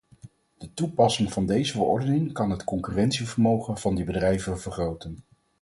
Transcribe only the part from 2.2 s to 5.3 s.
kan het concurrentievermogen van die bedrijven vergroten.